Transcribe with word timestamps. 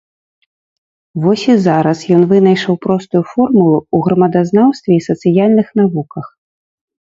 Вось 1.25 1.43
і 1.55 1.57
зараз 1.65 1.97
ён 2.15 2.21
вынайшаў 2.31 2.73
простую 2.87 3.23
формулу 3.35 3.77
ў 3.83 3.97
грамадазнаўстве 4.09 4.91
і 4.99 5.07
сацыяльных 5.11 5.67
навуках. 5.85 6.25